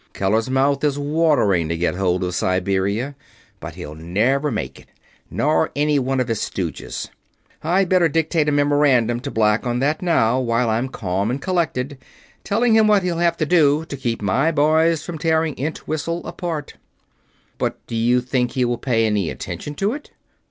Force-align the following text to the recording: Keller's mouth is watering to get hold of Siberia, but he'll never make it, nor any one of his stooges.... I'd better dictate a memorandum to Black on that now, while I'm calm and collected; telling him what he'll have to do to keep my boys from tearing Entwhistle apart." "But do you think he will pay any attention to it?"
Keller's 0.13 0.49
mouth 0.49 0.83
is 0.83 0.97
watering 0.97 1.69
to 1.69 1.77
get 1.77 1.93
hold 1.93 2.23
of 2.23 2.33
Siberia, 2.33 3.15
but 3.59 3.75
he'll 3.75 3.93
never 3.93 4.49
make 4.49 4.79
it, 4.79 4.87
nor 5.29 5.69
any 5.75 5.99
one 5.99 6.19
of 6.19 6.27
his 6.27 6.41
stooges.... 6.41 7.09
I'd 7.61 7.87
better 7.87 8.09
dictate 8.09 8.49
a 8.49 8.51
memorandum 8.51 9.19
to 9.19 9.29
Black 9.29 9.67
on 9.67 9.77
that 9.77 10.01
now, 10.01 10.39
while 10.39 10.71
I'm 10.71 10.89
calm 10.89 11.29
and 11.29 11.39
collected; 11.39 11.99
telling 12.43 12.73
him 12.75 12.87
what 12.87 13.03
he'll 13.03 13.19
have 13.19 13.37
to 13.37 13.45
do 13.45 13.85
to 13.85 13.95
keep 13.95 14.23
my 14.23 14.51
boys 14.51 15.03
from 15.05 15.19
tearing 15.19 15.53
Entwhistle 15.59 16.25
apart." 16.25 16.77
"But 17.59 17.77
do 17.85 17.95
you 17.95 18.21
think 18.21 18.53
he 18.53 18.65
will 18.65 18.79
pay 18.79 19.05
any 19.05 19.29
attention 19.29 19.75
to 19.75 19.93
it?" 19.93 20.09